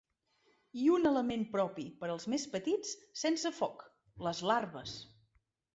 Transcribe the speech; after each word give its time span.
I 0.83 0.87
un 0.93 1.05
element 1.09 1.45
propi, 1.57 1.85
per 2.01 2.11
als 2.15 2.25
més 2.35 2.47
petits, 2.57 2.97
sense 3.25 3.55
foc: 3.61 3.87
les 4.29 4.45
larves. 4.53 4.99